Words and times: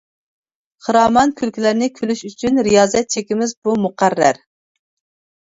خىرامان 0.85 1.33
كۈلكىلەرنى 1.41 1.89
كۈلۈش 1.99 2.23
ئۈچۈن 2.31 2.57
رىيازەت 2.69 3.13
چېكىمىز 3.17 3.55
بۇ 3.69 3.77
مۇقەررەر. 3.85 4.43